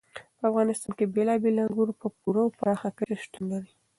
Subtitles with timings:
[0.37, 3.71] په افغانستان کې بېلابېل انګور په پوره او پراخه کچه شتون لري.